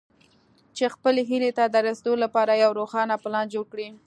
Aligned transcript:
چې 0.75 0.85
خپلې 0.95 1.21
هيلې 1.29 1.51
ته 1.57 1.63
د 1.67 1.75
رسېدو 1.87 2.13
لپاره 2.23 2.61
يو 2.63 2.71
روښانه 2.79 3.15
پلان 3.23 3.45
جوړ 3.53 3.65
کړئ. 3.71 3.87